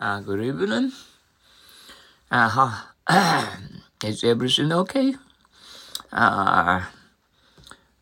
Uh, 0.00 0.18
good 0.20 0.40
evening. 0.40 0.92
Uh, 2.30 2.84
is 4.02 4.24
everything 4.24 4.72
okay? 4.72 5.14
Uh, 6.10 6.86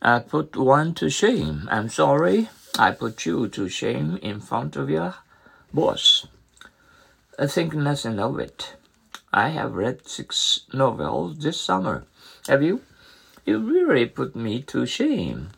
I 0.00 0.20
put 0.20 0.54
one 0.54 0.94
to 0.94 1.10
shame. 1.10 1.66
I'm 1.68 1.88
sorry. 1.88 2.50
I 2.78 2.92
put 2.92 3.26
you 3.26 3.48
to 3.48 3.68
shame 3.68 4.16
in 4.22 4.38
front 4.38 4.76
of 4.76 4.88
your 4.88 5.16
boss. 5.74 6.28
I 7.36 7.48
think 7.48 7.74
nothing 7.74 8.20
of 8.20 8.38
it. 8.38 8.76
I 9.32 9.48
have 9.48 9.74
read 9.74 10.06
six 10.06 10.60
novels 10.72 11.38
this 11.40 11.60
summer. 11.60 12.04
Have 12.46 12.62
you? 12.62 12.82
You 13.44 13.58
really 13.58 14.06
put 14.06 14.36
me 14.36 14.62
to 14.70 14.86
shame. 14.86 15.48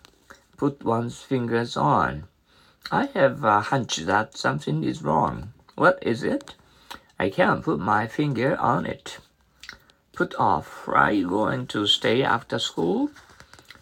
Put 0.56 0.84
one's 0.84 1.20
fingers 1.20 1.76
on. 1.76 2.28
I 2.90 3.10
have 3.12 3.44
a 3.44 3.60
hunch 3.60 3.98
that 3.98 4.38
something 4.38 4.82
is 4.84 5.02
wrong. 5.02 5.52
What 5.80 5.98
is 6.02 6.22
it? 6.22 6.56
I 7.18 7.30
can't 7.30 7.64
put 7.64 7.78
my 7.78 8.06
finger 8.06 8.54
on 8.60 8.84
it. 8.84 9.18
Put 10.12 10.34
off. 10.34 10.86
Are 10.86 11.10
you 11.10 11.26
going 11.26 11.68
to 11.68 11.86
stay 11.86 12.22
after 12.22 12.58
school? 12.58 13.10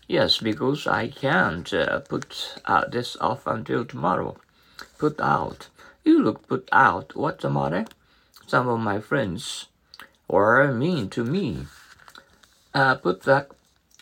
Yes, 0.07 0.39
because 0.39 0.87
I 0.87 1.09
can't 1.09 1.75
uh, 1.75 1.99
put 1.99 2.61
uh, 2.65 2.85
this 2.87 3.17
off 3.21 3.49
until 3.49 3.85
tomorrow. 3.85 4.37
Put 4.97 5.21
out. 5.21 5.71
You 6.05 6.23
look 6.23 6.47
put 6.47 6.69
out. 6.71 7.17
What's 7.17 7.43
the 7.43 7.51
matter? 7.51 7.85
Some 8.47 8.69
of 8.69 8.79
my 8.79 9.01
friends 9.01 9.67
were 10.29 10.73
mean 10.73 11.11
to 11.11 11.25
me. 11.25 11.67
Uh, 12.73 12.95
put 12.95 13.23
the 13.23 13.49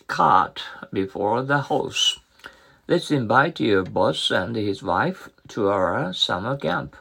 cart 0.05 0.61
before 0.93 1.41
the 1.41 1.61
house. 1.61 2.19
Let's 2.87 3.09
invite 3.09 3.59
your 3.59 3.81
boss 3.81 4.29
and 4.29 4.55
his 4.55 4.83
wife 4.83 5.29
to 5.47 5.69
our 5.69 6.13
summer 6.13 6.57
camp. 6.57 6.95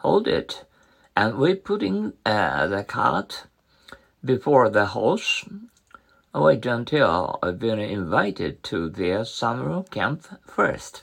Hold 0.00 0.28
it. 0.28 0.64
And 1.16 1.38
we're 1.38 1.56
putting 1.56 2.12
uh, 2.24 2.66
the 2.66 2.84
cart 2.84 3.44
before 4.24 4.68
the 4.68 4.86
horse, 4.86 5.44
Wait 6.32 6.64
until 6.64 7.40
I've 7.42 7.58
been 7.58 7.80
invited 7.80 8.62
to 8.64 8.88
their 8.88 9.24
summer 9.24 9.82
camp 9.82 10.26
first. 10.46 11.02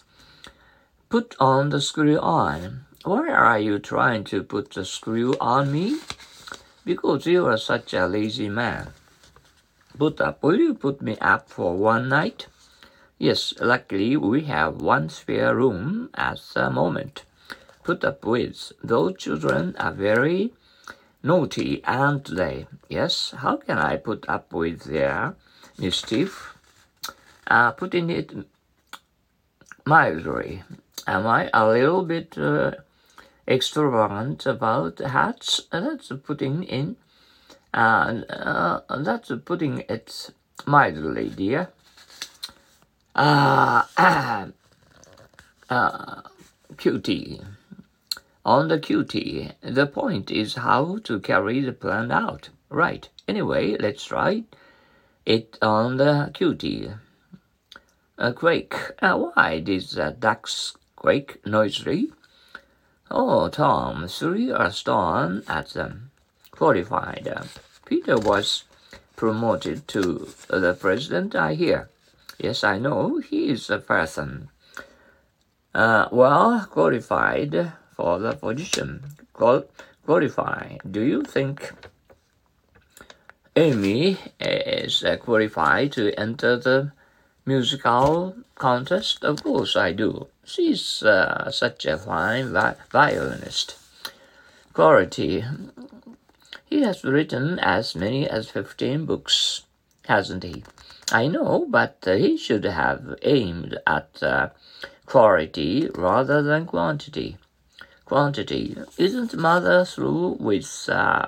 Put 1.10 1.36
on 1.38 1.70
the 1.70 1.82
screw 1.82 2.18
on. 2.18 2.86
Why 3.04 3.28
are 3.30 3.60
you 3.60 3.78
trying 3.78 4.24
to 4.26 4.42
put 4.42 4.72
the 4.72 4.86
screw 4.86 5.36
on 5.42 5.72
me? 5.72 6.00
Because 6.86 7.26
you 7.26 7.46
are 7.46 7.58
such 7.58 7.94
a 7.94 8.08
lazy 8.08 8.48
man. 8.48 8.94
Put 9.98 10.22
up, 10.22 10.42
will 10.42 10.56
you 10.56 10.74
put 10.74 11.02
me 11.02 11.18
up 11.20 11.50
for 11.50 11.76
one 11.76 12.08
night? 12.08 12.48
Yes, 13.18 13.54
luckily 13.60 14.16
we 14.16 14.44
have 14.46 14.82
one 14.82 15.10
spare 15.10 15.54
room 15.54 16.10
at 16.14 16.40
the 16.54 16.70
moment. 16.70 17.26
Put 17.88 18.04
up 18.04 18.26
with. 18.26 18.74
Those 18.84 19.16
children 19.16 19.74
are 19.80 19.94
very 19.94 20.52
naughty, 21.24 21.82
aren't 21.86 22.36
they? 22.36 22.68
Yes, 22.90 23.34
how 23.38 23.56
can 23.56 23.78
I 23.78 23.96
put 23.96 24.28
up 24.28 24.52
with 24.52 24.84
their 24.84 25.36
mischief? 25.78 26.58
Uh, 27.48 27.72
putting 27.72 28.10
it 28.10 28.34
mildly, 29.86 30.64
am 31.08 31.28
I 31.28 31.50
a 31.54 31.66
little 31.66 32.04
bit 32.04 32.38
uh, 32.38 32.72
extravagant 33.48 34.46
about 34.46 35.00
hats? 35.00 35.62
That's 35.72 36.12
putting 36.26 36.64
in, 36.64 36.98
uh, 37.74 38.22
uh, 38.30 38.82
that's 38.98 39.32
putting 39.46 39.86
it 39.88 40.32
mildly, 40.66 41.30
dear. 41.30 41.70
Uh, 43.16 43.84
uh, 45.70 46.22
cutie 46.76 47.40
on 48.48 48.70
the 48.70 48.80
QT. 48.80 49.52
The 49.62 49.86
point 49.88 50.32
is 50.32 50.56
how 50.56 51.00
to 51.04 51.20
carry 51.20 51.60
the 51.60 51.74
plan 51.74 52.12
out. 52.12 52.48
Right. 52.70 53.10
Anyway, 53.28 53.76
let's 53.78 54.06
try 54.06 54.46
it 55.26 55.58
on 55.62 55.98
the 55.98 56.32
QT. 56.34 56.98
A 58.18 58.34
quake. 58.34 58.74
Uh, 59.02 59.18
why 59.18 59.60
did 59.60 59.82
the 59.90 60.16
ducks 60.18 60.78
quake 60.96 61.46
noisily? 61.46 62.14
Oh, 63.12 63.50
Tom, 63.50 64.08
three 64.08 64.50
are 64.50 64.72
stone 64.72 65.44
at 65.50 65.72
them. 65.72 66.12
Qualified. 66.52 67.28
Peter 67.86 68.18
was 68.18 68.64
promoted 69.18 69.88
to 69.90 70.30
the 70.48 70.74
president, 70.74 71.36
I 71.36 71.54
hear. 71.56 71.90
Yes, 72.38 72.64
I 72.64 72.80
know. 72.80 73.18
He 73.18 73.50
is 73.50 73.70
a 73.70 73.80
person. 73.80 74.50
Uh, 75.76 76.08
well, 76.12 76.66
qualified 76.72 77.74
for 77.98 78.20
the 78.20 78.34
position. 78.34 79.04
Qualify. 79.34 80.78
Do 80.90 81.02
you 81.02 81.24
think 81.24 81.74
Amy 83.56 84.18
is 84.40 85.04
qualified 85.22 85.92
to 85.94 86.14
enter 86.18 86.56
the 86.58 86.92
musical 87.46 88.36
contest? 88.56 89.24
Of 89.24 89.44
course 89.44 89.76
I 89.76 89.92
do. 89.94 90.28
She's 90.46 91.04
uh, 91.04 91.52
such 91.52 91.86
a 91.86 91.98
fine 91.98 92.54
vi 92.54 92.76
violinist. 92.92 93.76
Quality. 94.74 95.44
He 96.66 96.84
has 96.84 97.04
written 97.04 97.58
as 97.60 97.96
many 97.96 98.30
as 98.30 98.52
15 98.52 99.06
books, 99.06 99.64
hasn't 100.06 100.44
he? 100.44 100.64
I 101.12 101.28
know, 101.28 101.66
but 101.68 101.98
uh, 102.06 102.14
he 102.14 102.38
should 102.38 102.66
have 102.66 103.16
aimed 103.24 103.78
at 103.88 104.22
uh, 104.22 104.50
quality 105.06 105.90
rather 105.96 106.44
than 106.44 106.66
quantity 106.66 107.38
quantity. 108.08 108.78
Isn't 108.98 109.36
mother 109.36 109.84
through 109.84 110.38
with 110.40 110.88
uh, 110.90 111.26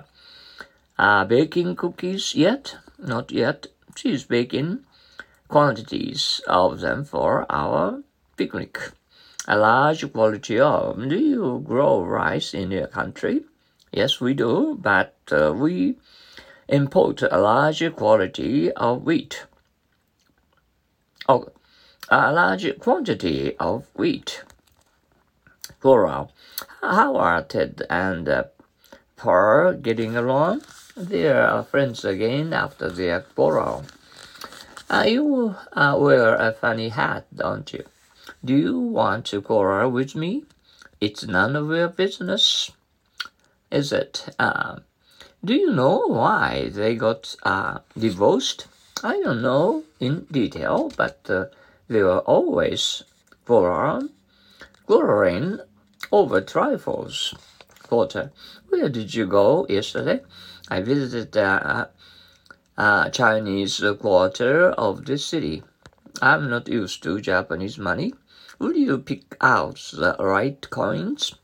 uh, 0.98 1.26
baking 1.26 1.76
cookies 1.76 2.34
yet? 2.36 2.78
Not 2.98 3.32
yet. 3.32 3.68
She's 3.96 4.24
baking 4.24 4.86
quantities 5.50 6.40
of 6.48 6.80
them 6.80 7.04
for 7.04 7.46
our 7.50 8.02
picnic. 8.38 8.92
A 9.46 9.58
large 9.58 10.10
quantity 10.14 10.58
of. 10.58 11.10
Do 11.10 11.18
you 11.18 11.62
grow 11.68 12.02
rice 12.02 12.54
in 12.54 12.72
your 12.72 12.88
country? 12.88 13.44
Yes, 13.92 14.22
we 14.22 14.34
do, 14.34 14.78
but 14.80 15.16
uh, 15.32 15.52
we 15.54 15.98
import 16.70 17.24
a 17.24 17.40
large 17.40 17.84
quantity 17.96 18.72
of 18.72 19.04
wheat. 19.04 19.46
Oh, 21.28 21.50
a 22.10 22.32
large 22.32 22.80
quantity 22.80 23.58
of 23.58 23.86
wheat. 23.96 24.44
Plural. 25.80 26.32
How 26.82 27.16
are 27.16 27.42
Ted 27.44 27.84
and 27.90 28.28
uh, 28.28 28.44
Pearl 29.16 29.74
getting 29.74 30.16
along? 30.16 30.62
They 30.96 31.28
are 31.28 31.64
friends 31.64 32.04
again 32.04 32.54
after 32.54 32.90
their 32.90 33.22
quarrel. 33.22 33.86
Uh, 34.90 35.06
you 35.08 35.56
uh, 35.74 35.98
wear 36.00 36.36
a 36.36 36.52
funny 36.52 36.90
hat, 36.90 37.26
don't 37.36 37.72
you? 37.72 37.84
Do 38.44 38.54
you 38.56 38.80
want 38.80 39.26
to 39.28 39.42
quarrel 39.42 39.92
with 39.92 40.16
me? 40.16 40.46
It's 41.00 41.24
none 41.26 41.56
of 41.56 41.70
your 41.70 41.90
business, 41.90 42.72
is 43.72 43.92
it? 43.94 44.30
Uh, 44.40 44.80
do 45.44 45.54
you 45.54 45.72
know 45.72 46.08
why 46.08 46.70
they 46.74 46.96
got 46.96 47.36
uh, 47.44 47.80
divorced? 47.98 48.68
I 49.04 49.22
don't 49.22 49.42
know 49.42 49.84
in 50.00 50.26
detail, 50.32 50.92
but 50.98 51.20
uh, 51.30 51.46
they 51.88 52.02
were 52.04 52.20
always 52.20 53.04
quarreling, 53.46 54.10
quarreling 54.90 55.60
over 56.12 56.42
trifles. 56.42 57.36
Quarter, 57.84 58.32
where 58.70 58.90
did 58.90 59.14
you 59.14 59.28
go 59.28 59.68
yesterday? 59.70 60.22
I 60.68 60.82
visited 60.82 61.32
the 61.32 61.46
uh, 61.46 61.86
uh, 62.76 63.10
Chinese 63.12 63.84
quarter 64.00 64.72
of 64.72 65.06
the 65.06 65.20
city. 65.20 65.62
I'm 66.24 66.50
not 66.50 66.68
used 66.68 67.04
to 67.04 67.22
Japanese 67.22 67.78
money. 67.78 68.16
Will 68.58 68.76
you 68.76 68.98
pick 68.98 69.36
out 69.40 69.76
the 69.94 70.16
right 70.20 70.68
coins? 70.72 71.36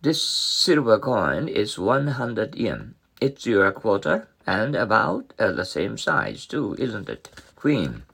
This 0.00 0.22
silver 0.22 1.00
coin 1.00 1.48
is 1.48 1.76
100 1.76 2.54
yen. 2.54 2.94
It's 3.20 3.46
your 3.46 3.72
quarter 3.72 4.28
and 4.46 4.76
about 4.76 5.32
uh, 5.40 5.50
the 5.50 5.64
same 5.64 5.98
size 5.98 6.46
too, 6.46 6.76
isn't 6.78 7.08
it? 7.08 7.30
Queen. 7.56 8.04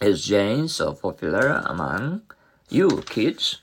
Is 0.00 0.24
Jane 0.24 0.68
so 0.68 0.92
popular 0.92 1.64
among 1.66 2.22
you 2.68 3.02
kids? 3.06 3.60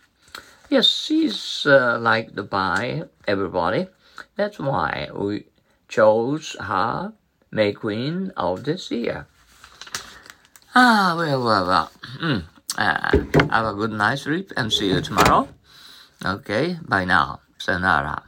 Yes, 0.70 0.88
she's 0.88 1.66
uh, 1.66 1.98
liked 2.00 2.50
by 2.50 3.04
everybody. 3.28 3.88
That's 4.36 4.60
why 4.60 5.10
we 5.14 5.46
chose 5.88 6.56
her 6.60 7.14
May 7.52 7.74
Queen 7.74 8.32
of 8.36 8.64
this 8.64 8.90
year. 8.90 9.28
Ah, 10.74 11.16
well, 11.18 11.44
well, 11.44 11.68
well. 11.68 11.92
Mm. 12.20 12.44
Uh, 12.76 13.52
have 13.52 13.66
a 13.66 13.76
good 13.76 13.92
night 13.92 14.20
sleep 14.20 14.52
and 14.58 14.74
see 14.74 14.90
you 14.90 15.02
tomorrow. 15.02 15.48
Okay, 16.26 16.78
bye 16.88 17.06
now. 17.06 17.42
Sayonara. 17.60 18.24